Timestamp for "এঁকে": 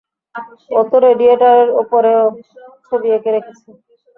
3.15-3.29